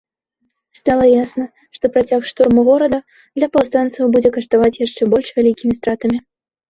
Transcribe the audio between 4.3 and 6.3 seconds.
каштаваць яшчэ больш вялікімі стратамі.